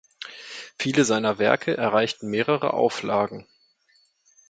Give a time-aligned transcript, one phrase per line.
[0.79, 3.45] Viele seiner Werke erreichten mehrere Auflagen.